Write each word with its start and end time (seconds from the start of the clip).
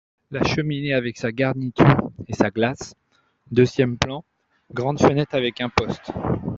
La 0.31 0.43
cheminée 0.43 0.95
avec 0.95 1.19
sa 1.19 1.31
garniture 1.31 2.09
et 2.27 2.33
sa 2.33 2.49
glace; 2.49 2.95
deuxième 3.51 3.99
plan, 3.99 4.25
grande 4.73 4.99
fenêtre 4.99 5.35
avec 5.35 5.61
imposte. 5.61 6.09